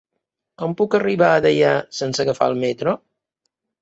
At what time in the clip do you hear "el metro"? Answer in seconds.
2.55-2.97